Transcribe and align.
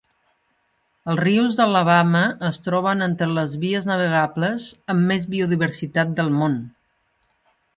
Els 1.11 1.19
rius 1.25 1.57
d'Alabama 1.59 2.21
es 2.49 2.57
troben 2.69 3.07
entre 3.07 3.29
les 3.41 3.53
vies 3.65 3.89
navegables 3.91 4.67
amb 4.95 5.09
més 5.13 5.29
biodiversitat 5.35 6.17
del 6.23 6.33
món. 6.41 6.57